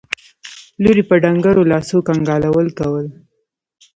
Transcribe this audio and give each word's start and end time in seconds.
لور 0.81 0.97
يې 0.99 1.03
په 1.09 1.15
ډنګرو 1.23 1.69
لاسو 1.71 1.97
کنګالول 2.07 2.67
کول. 2.79 3.07